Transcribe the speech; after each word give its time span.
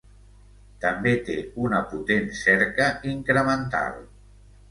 També 0.85 1.11
té 1.27 1.35
una 1.65 1.81
potent 1.91 2.25
cerca 2.39 2.87
incremental. 3.13 4.01